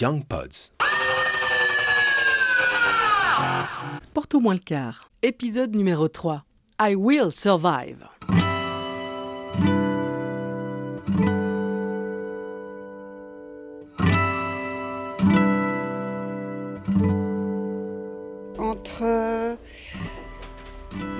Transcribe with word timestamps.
Young 0.00 0.24
Pods. 0.24 0.70
Porte 4.14 4.32
au 4.36 4.38
moins 4.38 4.54
le 4.54 4.60
quart. 4.60 5.10
Épisode 5.22 5.74
numéro 5.74 6.06
3. 6.06 6.44
I 6.80 6.94
will 6.94 7.32
survive. 7.32 8.06
Entre 18.56 19.56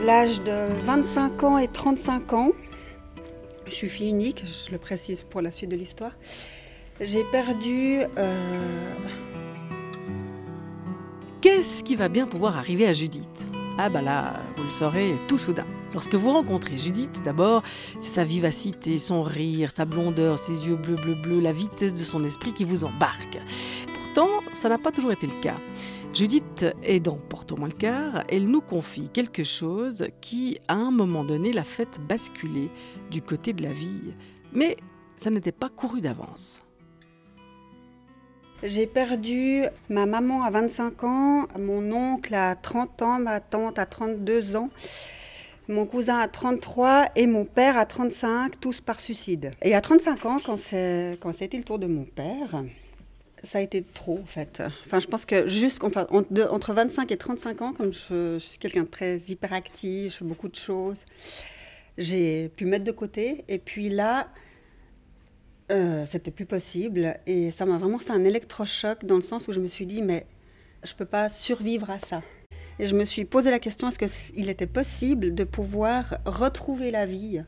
l'âge 0.04 0.40
de 0.42 0.72
25 0.84 1.42
ans 1.42 1.58
et 1.58 1.66
35 1.66 2.32
ans, 2.32 2.52
je 3.66 3.72
suis 3.72 3.88
fille 3.88 4.10
unique, 4.10 4.44
je 4.46 4.70
le 4.70 4.78
précise 4.78 5.24
pour 5.24 5.40
la 5.40 5.50
suite 5.50 5.70
de 5.70 5.76
l'histoire, 5.76 6.12
j'ai 7.00 7.24
perdu 7.24 8.00
euh, 8.16 8.94
Qu'est-ce 11.40 11.84
qui 11.84 11.94
va 11.94 12.08
bien 12.08 12.26
pouvoir 12.26 12.56
arriver 12.56 12.86
à 12.86 12.92
Judith? 12.92 13.46
Ah 13.78 13.88
bah 13.88 14.02
là, 14.02 14.40
vous 14.56 14.64
le 14.64 14.70
saurez 14.70 15.14
tout 15.28 15.38
soudain. 15.38 15.66
Lorsque 15.92 16.16
vous 16.16 16.32
rencontrez 16.32 16.76
Judith, 16.76 17.22
d'abord, 17.24 17.62
c'est 18.00 18.10
sa 18.10 18.24
vivacité, 18.24 18.98
son 18.98 19.22
rire, 19.22 19.70
sa 19.74 19.84
blondeur, 19.84 20.36
ses 20.36 20.66
yeux 20.66 20.74
bleus, 20.74 20.96
bleus, 20.96 21.16
bleus, 21.22 21.40
la 21.40 21.52
vitesse 21.52 21.94
de 21.94 21.98
son 22.04 22.24
esprit 22.24 22.52
qui 22.52 22.64
vous 22.64 22.84
embarque. 22.84 23.38
Pourtant, 23.94 24.28
ça 24.52 24.68
n'a 24.68 24.78
pas 24.78 24.90
toujours 24.90 25.12
été 25.12 25.28
le 25.28 25.40
cas. 25.40 25.56
Judith 26.12 26.66
est 26.82 26.98
dans 26.98 27.16
Porte 27.16 27.52
au 27.52 27.56
moins 27.56 27.68
le 27.68 27.74
quart, 27.74 28.24
elle 28.28 28.48
nous 28.48 28.60
confie 28.60 29.08
quelque 29.08 29.44
chose 29.44 30.06
qui, 30.20 30.58
à 30.66 30.74
un 30.74 30.90
moment 30.90 31.22
donné, 31.22 31.52
l'a 31.52 31.64
fait 31.64 32.00
basculer 32.08 32.70
du 33.10 33.22
côté 33.22 33.52
de 33.52 33.62
la 33.62 33.72
vie. 33.72 34.14
Mais 34.52 34.76
ça 35.16 35.30
n'était 35.30 35.52
pas 35.52 35.68
couru 35.68 36.00
d'avance. 36.00 36.62
J'ai 38.62 38.86
perdu 38.86 39.62
ma 39.88 40.06
maman 40.06 40.42
à 40.42 40.50
25 40.50 41.04
ans, 41.04 41.46
mon 41.58 41.92
oncle 41.92 42.34
à 42.34 42.56
30 42.56 43.02
ans, 43.02 43.18
ma 43.20 43.38
tante 43.40 43.78
à 43.78 43.86
32 43.86 44.56
ans, 44.56 44.68
mon 45.68 45.86
cousin 45.86 46.18
à 46.18 46.26
33 46.26 47.10
et 47.14 47.26
mon 47.28 47.44
père 47.44 47.78
à 47.78 47.86
35, 47.86 48.58
tous 48.60 48.80
par 48.80 48.98
suicide. 49.00 49.52
Et 49.62 49.74
à 49.74 49.80
35 49.80 50.26
ans, 50.26 50.38
quand, 50.44 50.56
c'était 50.56 51.16
le 51.56 51.62
tour 51.64 51.78
de 51.78 51.86
mon 51.86 52.04
père, 52.04 52.64
ça 53.44 53.58
a 53.58 53.60
été 53.60 53.84
trop 53.94 54.18
en 54.20 54.26
fait. 54.26 54.60
Enfin, 54.86 54.98
je 54.98 55.06
pense 55.06 55.24
que 55.24 55.46
juste 55.46 55.84
entre, 55.84 56.08
de- 56.32 56.42
entre 56.42 56.72
25 56.72 57.12
et 57.12 57.16
35 57.16 57.62
ans, 57.62 57.72
comme 57.72 57.92
je, 57.92 58.34
je 58.34 58.38
suis 58.38 58.58
quelqu'un 58.58 58.82
de 58.82 58.88
très 58.88 59.18
hyperactif, 59.28 60.14
je 60.14 60.18
fais 60.18 60.24
beaucoup 60.24 60.48
de 60.48 60.56
choses, 60.56 61.04
j'ai 61.96 62.48
pu 62.56 62.64
mettre 62.64 62.84
de 62.84 62.90
côté. 62.90 63.44
Et 63.46 63.58
puis 63.58 63.88
là, 63.88 64.26
euh, 65.70 66.04
c'était 66.06 66.30
plus 66.30 66.46
possible. 66.46 67.18
Et 67.26 67.50
ça 67.50 67.66
m'a 67.66 67.78
vraiment 67.78 67.98
fait 67.98 68.12
un 68.12 68.24
électrochoc 68.24 69.04
dans 69.04 69.16
le 69.16 69.22
sens 69.22 69.48
où 69.48 69.52
je 69.52 69.60
me 69.60 69.68
suis 69.68 69.86
dit, 69.86 70.02
mais 70.02 70.26
je 70.84 70.94
peux 70.94 71.04
pas 71.04 71.28
survivre 71.28 71.90
à 71.90 71.98
ça. 71.98 72.22
Et 72.78 72.86
je 72.86 72.94
me 72.94 73.04
suis 73.04 73.24
posé 73.24 73.50
la 73.50 73.58
question, 73.58 73.88
est-ce 73.88 74.32
qu'il 74.32 74.48
était 74.48 74.66
possible 74.66 75.34
de 75.34 75.44
pouvoir 75.44 76.18
retrouver 76.24 76.90
la 76.90 77.06
vie 77.06 77.42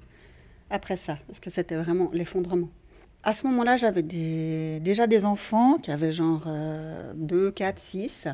après 0.70 0.96
ça? 0.96 1.18
Parce 1.28 1.38
que 1.38 1.50
c'était 1.50 1.76
vraiment 1.76 2.10
l'effondrement. 2.12 2.68
À 3.22 3.34
ce 3.34 3.46
moment-là, 3.46 3.76
j'avais 3.76 4.02
déjà 4.02 5.06
des 5.06 5.24
enfants 5.24 5.78
qui 5.78 5.90
avaient 5.90 6.10
genre 6.10 6.48
2, 7.14 7.50
4, 7.52 7.78
6. 7.78 8.28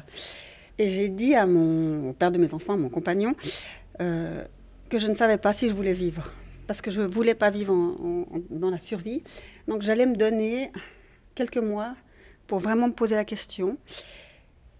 Et 0.79 0.91
j'ai 0.91 1.09
dit 1.09 1.34
à 1.34 1.47
mon 1.47 2.11
au 2.11 2.12
père 2.12 2.31
de 2.31 2.39
mes 2.39 2.53
enfants, 2.53 2.75
à 2.75 2.77
mon 2.77 2.89
compagnon, 2.89 3.34
euh, 4.01 4.45
que 4.91 4.98
je 4.98 5.07
ne 5.07 5.14
savais 5.14 5.39
pas 5.39 5.53
si 5.53 5.69
je 5.69 5.75
voulais 5.75 5.95
vivre. 5.95 6.33
Parce 6.67 6.81
que 6.81 6.91
je 6.91 7.03
ne 7.03 7.06
voulais 7.06 7.34
pas 7.34 7.50
vivre 7.50 7.75
dans 8.50 8.70
la 8.70 8.78
survie. 8.78 9.22
Donc 9.69 9.83
j'allais 9.83 10.06
me 10.06 10.17
donner 10.17 10.70
quelques 11.34 11.58
mois 11.58 11.95
pour 12.47 12.58
vraiment 12.58 12.89
me 12.89 12.92
poser 12.92 13.14
la 13.14 13.25
question. 13.25 13.78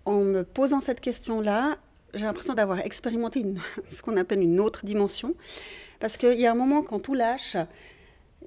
En 0.05 0.21
me 0.21 0.43
posant 0.43 0.81
cette 0.81 1.01
question-là, 1.01 1.79
j'ai 2.15 2.25
l'impression 2.25 2.55
d'avoir 2.55 2.81
expérimenté 2.81 3.45
ce 3.91 4.03
qu'on 4.03 4.17
appelle 4.17 4.43
une 4.43 4.61
autre 4.61 4.85
dimension. 4.85 5.35
Parce 6.01 6.17
qu'il 6.17 6.39
y 6.39 6.47
a 6.47 6.51
un 6.51 6.55
moment, 6.55 6.83
quand 6.83 7.01
tout 7.01 7.15
lâche, 7.15 7.57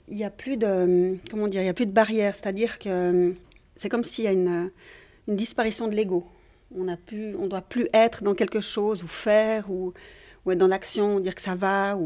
il 0.07 0.17
n'y 0.17 0.23
a 0.23 0.29
plus 0.29 0.57
de 0.57 1.17
comment 1.29 1.45
a 1.45 1.73
plus 1.73 1.85
de 1.85 1.91
barrière. 1.91 2.35
C'est-à-dire 2.35 2.79
que 2.79 3.33
c'est 3.75 3.89
comme 3.89 4.03
s'il 4.03 4.25
y 4.25 4.27
a 4.27 4.31
une, 4.31 4.71
disparition 5.27 5.87
de 5.87 5.95
l'ego. 5.95 6.25
On 6.75 6.83
ne 6.83 7.47
doit 7.47 7.61
plus 7.61 7.87
être 7.93 8.23
dans 8.23 8.33
quelque 8.33 8.59
chose 8.59 9.03
ou 9.03 9.07
faire 9.07 9.69
ou, 9.69 9.93
être 10.51 10.57
dans 10.57 10.67
l'action, 10.67 11.19
dire 11.19 11.35
que 11.35 11.41
ça 11.41 11.55
va. 11.55 11.97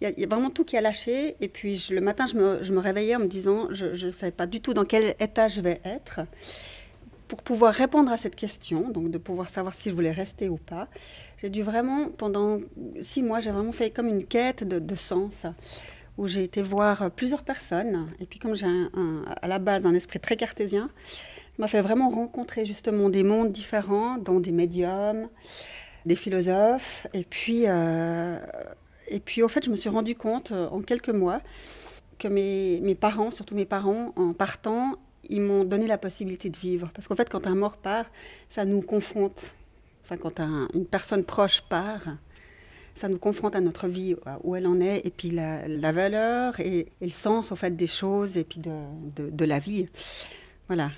Il, 0.00 0.14
y 0.18 0.24
a, 0.24 0.26
vraiment 0.26 0.50
tout 0.50 0.64
qui 0.64 0.76
a 0.76 0.80
lâché. 0.80 1.36
Et 1.40 1.48
puis 1.48 1.86
le 1.90 2.00
matin, 2.00 2.26
je 2.26 2.36
me, 2.36 2.78
réveillais 2.78 3.16
en 3.16 3.20
me 3.20 3.26
disant, 3.26 3.68
je 3.70 4.06
ne 4.06 4.10
savais 4.10 4.32
pas 4.32 4.46
du 4.46 4.60
tout 4.60 4.74
dans 4.74 4.84
quel 4.84 5.14
état 5.20 5.48
je 5.48 5.60
vais 5.60 5.80
être. 5.84 6.20
Pour 7.28 7.42
pouvoir 7.42 7.72
répondre 7.72 8.12
à 8.12 8.18
cette 8.18 8.36
question, 8.36 8.90
donc 8.90 9.10
de 9.10 9.16
pouvoir 9.16 9.48
savoir 9.48 9.74
si 9.74 9.88
je 9.88 9.94
voulais 9.94 10.12
rester 10.12 10.50
ou 10.50 10.58
pas, 10.58 10.88
j'ai 11.40 11.48
dû 11.48 11.62
vraiment, 11.62 12.08
pendant 12.10 12.58
six 13.00 13.22
mois, 13.22 13.40
j'ai 13.40 13.50
vraiment 13.50 13.72
fait 13.72 13.90
comme 13.90 14.08
une 14.08 14.26
quête 14.26 14.64
de, 14.64 14.78
de 14.78 14.94
sens 14.94 15.46
où 16.18 16.26
j'ai 16.26 16.42
été 16.44 16.62
voir 16.62 17.10
plusieurs 17.10 17.42
personnes. 17.42 18.08
Et 18.20 18.26
puis 18.26 18.38
comme 18.38 18.54
j'ai 18.54 18.66
à 19.40 19.48
la 19.48 19.58
base 19.58 19.86
un 19.86 19.94
esprit 19.94 20.20
très 20.20 20.36
cartésien, 20.36 20.90
ça 21.52 21.56
m'a 21.58 21.66
fait 21.66 21.82
vraiment 21.82 22.10
rencontrer 22.10 22.64
justement 22.64 23.08
des 23.08 23.22
mondes 23.22 23.52
différents, 23.52 24.18
dont 24.18 24.40
des 24.40 24.52
médiums, 24.52 25.28
des 26.06 26.16
philosophes. 26.16 27.06
Et 27.14 27.24
puis, 27.24 27.64
euh, 27.66 28.38
et 29.08 29.20
puis 29.20 29.42
au 29.42 29.48
fait, 29.48 29.64
je 29.64 29.70
me 29.70 29.76
suis 29.76 29.90
rendu 29.90 30.14
compte 30.14 30.52
euh, 30.52 30.68
en 30.68 30.80
quelques 30.82 31.10
mois 31.10 31.40
que 32.18 32.28
mes, 32.28 32.80
mes 32.82 32.94
parents, 32.94 33.30
surtout 33.30 33.54
mes 33.54 33.64
parents, 33.64 34.12
en 34.16 34.32
partant, 34.32 34.96
ils 35.28 35.40
m'ont 35.40 35.64
donné 35.64 35.86
la 35.86 35.98
possibilité 35.98 36.50
de 36.50 36.56
vivre. 36.56 36.90
Parce 36.94 37.08
qu'en 37.08 37.16
fait, 37.16 37.28
quand 37.28 37.46
un 37.46 37.54
mort 37.54 37.76
part, 37.76 38.06
ça 38.50 38.64
nous 38.64 38.80
confronte. 38.82 39.54
Enfin, 40.04 40.16
quand 40.16 40.40
un- 40.40 40.68
une 40.74 40.86
personne 40.86 41.24
proche 41.24 41.62
part, 41.62 42.02
ça 42.94 43.08
nous 43.08 43.18
confronte 43.18 43.56
à 43.56 43.60
notre 43.60 43.88
vie, 43.88 44.14
où 44.44 44.54
elle 44.54 44.66
en 44.66 44.80
est, 44.80 45.00
et 45.06 45.10
puis 45.10 45.30
la, 45.30 45.66
la 45.66 45.92
valeur 45.92 46.60
et, 46.60 46.80
et 47.00 47.04
le 47.06 47.10
sens 47.10 47.50
en 47.50 47.56
fait 47.56 47.74
des 47.74 47.86
choses, 47.86 48.36
et 48.36 48.44
puis 48.44 48.60
de, 48.60 48.70
de- 49.16 49.30
de 49.30 49.44
la 49.44 49.58
vie. 49.58 49.88
Voilà. 50.68 50.90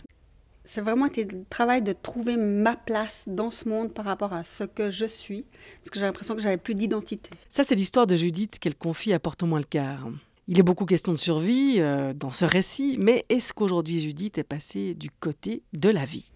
C'est 0.66 0.80
vraiment 0.80 1.06
été 1.06 1.25
le 1.25 1.44
travail 1.50 1.82
de 1.82 1.92
trouver 1.92 2.38
ma 2.38 2.75
place 2.75 3.25
dans 3.26 3.50
ce 3.50 3.69
monde 3.69 3.92
par 3.92 4.06
rapport 4.06 4.32
à 4.32 4.44
ce 4.44 4.64
que 4.64 4.91
je 4.91 5.04
suis, 5.04 5.44
parce 5.80 5.91
que 5.91 5.98
j'ai 5.98 6.06
l'impression 6.06 6.34
que 6.34 6.41
j'avais 6.41 6.56
plus 6.56 6.75
d'identité. 6.75 7.28
Ça, 7.50 7.64
c'est 7.64 7.75
l'histoire 7.75 8.06
de 8.06 8.16
Judith 8.16 8.58
qu'elle 8.58 8.75
confie 8.75 9.12
à 9.12 9.19
Porte 9.19 9.42
au 9.42 9.47
moins 9.47 9.58
le 9.58 9.66
quart. 9.66 10.08
Il 10.48 10.58
est 10.58 10.62
beaucoup 10.62 10.86
question 10.86 11.12
de 11.12 11.19
survie 11.19 11.76
euh, 11.78 12.14
dans 12.14 12.30
ce 12.30 12.47
récit, 12.47 12.97
mais 12.98 13.26
est-ce 13.28 13.52
qu'aujourd'hui 13.52 14.00
Judith 14.00 14.38
est 14.38 14.44
passée 14.44 14.94
du 14.94 15.10
côté 15.10 15.62
de 15.75 15.91
la 15.91 16.06
vie? 16.06 16.30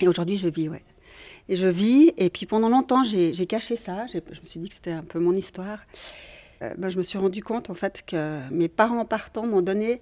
Et 0.00 0.08
aujourd'hui, 0.08 0.36
je 0.36 0.48
vis, 0.48 0.68
ouais. 0.68 0.82
Et 1.48 1.56
je 1.56 1.66
vis, 1.66 2.12
et 2.16 2.30
puis 2.30 2.46
pendant 2.46 2.68
longtemps, 2.68 3.04
j'ai 3.04 3.46
caché 3.46 3.76
ça. 3.76 4.06
Je 4.08 4.18
me 4.18 4.46
suis 4.46 4.60
dit 4.60 4.68
que 4.68 4.74
c'était 4.74 4.92
un 4.92 5.02
peu 5.02 5.18
mon 5.18 5.34
histoire. 5.34 5.80
Euh, 6.62 6.74
ben, 6.76 6.88
je 6.88 6.96
me 6.98 7.02
suis 7.02 7.18
rendu 7.18 7.42
compte, 7.42 7.70
en 7.70 7.74
fait, 7.74 8.02
que 8.04 8.48
mes 8.50 8.68
parents 8.68 9.04
partant 9.04 9.46
m'ont 9.46 9.62
donné, 9.62 10.00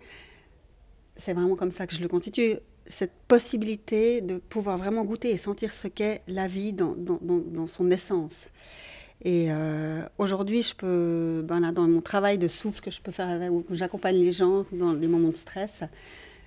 c'est 1.16 1.34
vraiment 1.34 1.56
comme 1.56 1.72
ça 1.72 1.86
que 1.86 1.94
je 1.94 2.00
le 2.00 2.08
constitue, 2.08 2.56
cette 2.88 3.12
possibilité 3.28 4.20
de 4.20 4.38
pouvoir 4.38 4.76
vraiment 4.76 5.04
goûter 5.04 5.30
et 5.30 5.36
sentir 5.36 5.72
ce 5.72 5.88
qu'est 5.88 6.22
la 6.28 6.46
vie 6.46 6.72
dans, 6.72 7.66
son 7.66 7.90
essence. 7.90 8.48
Et 9.22 9.46
euh, 9.50 10.02
aujourd'hui, 10.18 10.62
je 10.62 10.74
peux, 10.74 11.42
ben 11.44 11.60
là, 11.60 11.72
dans 11.72 11.88
mon 11.88 12.00
travail 12.00 12.38
de 12.38 12.48
souffle 12.48 12.82
que 12.82 12.90
je 12.90 13.00
peux 13.00 13.12
faire, 13.12 13.52
où 13.52 13.64
j'accompagne 13.70 14.16
les 14.16 14.32
gens 14.32 14.64
dans 14.72 14.92
les 14.92 15.08
moments 15.08 15.30
de 15.30 15.36
stress, 15.36 15.82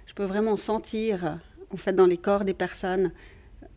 je 0.05 0.13
peux 0.13 0.23
vraiment 0.23 0.55
sentir, 0.55 1.39
en 1.71 1.77
fait, 1.77 1.93
dans 1.93 2.05
les 2.05 2.17
corps 2.17 2.45
des 2.45 2.53
personnes, 2.53 3.11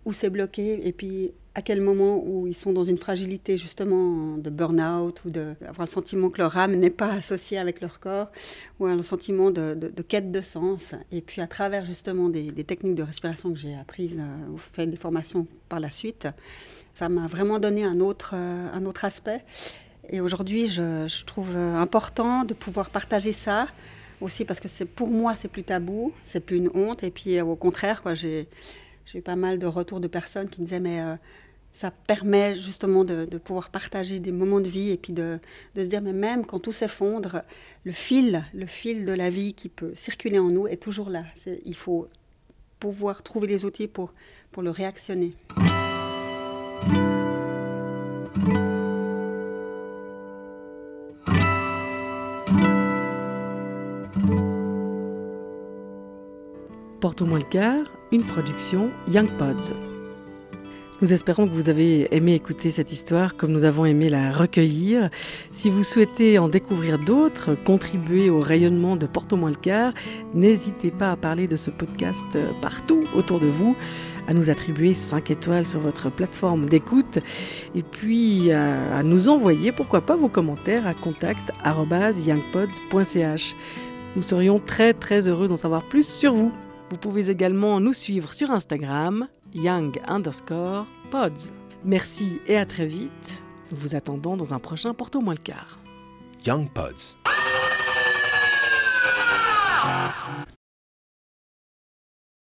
où 0.04 0.12
c'est 0.12 0.30
bloqué 0.30 0.86
et 0.86 0.92
puis 0.92 1.32
à 1.54 1.60
quel 1.60 1.80
moment 1.82 2.22
où 2.24 2.46
ils 2.46 2.54
sont 2.54 2.72
dans 2.72 2.84
une 2.84 2.96
fragilité 2.96 3.58
justement 3.58 4.38
de 4.38 4.48
burn-out 4.48 5.22
ou 5.24 5.30
de 5.30 5.54
avoir 5.68 5.86
le 5.86 5.92
sentiment 5.92 6.30
que 6.30 6.38
leur 6.38 6.56
âme 6.56 6.74
n'est 6.76 6.90
pas 6.90 7.12
associée 7.12 7.58
avec 7.58 7.80
leur 7.80 8.00
corps 8.00 8.30
ou 8.80 8.86
un 8.86 9.02
sentiment 9.02 9.50
de, 9.50 9.74
quête 10.08 10.32
de 10.32 10.40
sens. 10.40 10.94
Et 11.10 11.20
puis 11.20 11.42
à 11.42 11.46
travers 11.46 11.84
justement 11.84 12.30
des, 12.30 12.52
techniques 12.64 12.94
de 12.94 13.02
respiration 13.02 13.52
que 13.52 13.58
j'ai 13.58 13.74
apprises 13.74 14.18
euh, 14.18 14.52
ou 14.52 14.56
fait 14.56 14.86
des 14.86 14.96
formations 14.96 15.46
par 15.68 15.80
la 15.80 15.90
suite, 15.90 16.28
ça 16.94 17.08
m'a 17.08 17.26
vraiment 17.26 17.58
donné 17.58 17.84
un 17.84 18.00
autre, 18.00 18.32
euh, 18.34 18.68
un 18.72 18.86
autre 18.86 19.04
aspect. 19.04 19.44
Et 20.08 20.20
aujourd'hui, 20.20 20.68
je, 20.68 21.06
je 21.06 21.24
trouve 21.24 21.54
euh, 21.54 21.76
important 21.76 22.44
de 22.44 22.54
pouvoir 22.54 22.90
partager 22.90 23.32
ça 23.32 23.68
aussi 24.22 24.44
parce 24.44 24.60
que 24.60 24.84
pour 24.84 25.08
moi 25.08 25.34
c'est 25.36 25.48
plus 25.48 25.64
tabou, 25.64 26.12
c'est 26.22 26.40
plus 26.40 26.56
une 26.56 26.70
honte. 26.74 27.02
Et 27.02 27.10
puis 27.10 27.40
au 27.42 27.56
contraire, 27.56 28.02
j'ai 28.14 28.48
j'ai 29.06 29.18
eu 29.18 29.22
pas 29.22 29.36
mal 29.36 29.58
de 29.58 29.66
retours 29.66 30.00
de 30.00 30.08
personnes 30.08 30.48
qui 30.48 30.60
me 30.60 30.66
disaient 30.66 30.80
mais 30.80 31.00
euh, 31.00 31.16
ça 31.72 31.90
permet 31.90 32.56
justement 32.56 33.04
de, 33.04 33.24
pouvoir 33.38 33.70
partager 33.70 34.20
des 34.20 34.32
moments 34.32 34.60
de 34.60 34.68
vie 34.68 34.90
et 34.90 34.96
puis 34.96 35.12
de, 35.12 35.38
se 35.74 35.82
dire 35.82 36.02
mais 36.02 36.12
même 36.12 36.44
quand 36.44 36.58
tout 36.58 36.72
s'effondre, 36.72 37.42
le 37.84 37.92
fil, 37.92 38.44
le 38.52 38.66
fil 38.66 39.04
de 39.04 39.12
la 39.12 39.30
vie 39.30 39.54
qui 39.54 39.68
peut 39.68 39.94
circuler 39.94 40.38
en 40.38 40.50
nous 40.50 40.66
est 40.66 40.76
toujours 40.82 41.08
là. 41.08 41.24
Il 41.64 41.74
faut 41.74 42.08
pouvoir 42.78 43.22
trouver 43.22 43.46
les 43.46 43.64
outils 43.64 43.88
pour 43.88 44.12
le 44.58 44.70
réactionner. 44.70 45.34
Porte 57.02 57.20
au 57.20 57.26
moins 57.26 57.40
le 57.40 57.44
quart, 57.44 57.84
une 58.12 58.22
production 58.22 58.92
Young 59.08 59.28
Pods. 59.36 59.74
Nous 61.00 61.12
espérons 61.12 61.48
que 61.48 61.52
vous 61.52 61.68
avez 61.68 62.06
aimé 62.14 62.34
écouter 62.34 62.70
cette 62.70 62.92
histoire 62.92 63.36
comme 63.36 63.50
nous 63.50 63.64
avons 63.64 63.84
aimé 63.84 64.08
la 64.08 64.30
recueillir. 64.30 65.10
Si 65.50 65.68
vous 65.68 65.82
souhaitez 65.82 66.38
en 66.38 66.48
découvrir 66.48 67.00
d'autres, 67.00 67.56
contribuer 67.64 68.30
au 68.30 68.38
rayonnement 68.38 68.94
de 68.94 69.06
Porte 69.06 69.32
au 69.32 69.36
moins 69.36 69.50
le 69.50 69.56
quart, 69.56 69.92
n'hésitez 70.32 70.92
pas 70.92 71.10
à 71.10 71.16
parler 71.16 71.48
de 71.48 71.56
ce 71.56 71.70
podcast 71.70 72.38
partout 72.60 73.02
autour 73.16 73.40
de 73.40 73.48
vous, 73.48 73.74
à 74.28 74.32
nous 74.32 74.48
attribuer 74.48 74.94
5 74.94 75.28
étoiles 75.32 75.66
sur 75.66 75.80
votre 75.80 76.08
plateforme 76.08 76.66
d'écoute 76.66 77.18
et 77.74 77.82
puis 77.82 78.52
à, 78.52 78.98
à 78.98 79.02
nous 79.02 79.28
envoyer, 79.28 79.72
pourquoi 79.72 80.02
pas, 80.02 80.14
vos 80.14 80.28
commentaires 80.28 80.86
à 80.86 80.94
contact.youngpods.ch. 80.94 83.56
Nous 84.14 84.22
serions 84.22 84.60
très 84.60 84.94
très 84.94 85.26
heureux 85.26 85.48
d'en 85.48 85.56
savoir 85.56 85.82
plus 85.82 86.06
sur 86.06 86.32
vous. 86.32 86.52
Vous 86.92 86.98
pouvez 86.98 87.30
également 87.30 87.80
nous 87.80 87.94
suivre 87.94 88.34
sur 88.34 88.50
Instagram, 88.50 89.26
young 89.54 89.98
underscore 90.06 90.86
pods. 91.10 91.50
Merci 91.86 92.38
et 92.46 92.58
à 92.58 92.66
très 92.66 92.84
vite. 92.84 93.42
Nous 93.70 93.78
vous 93.78 93.96
attendons 93.96 94.36
dans 94.36 94.52
un 94.52 94.58
prochain 94.58 94.92
Porto 94.92 95.22
moins 95.22 95.32
le 95.32 95.40
quart. 95.40 95.78
Young 96.44 96.68
Pods. 96.68 97.16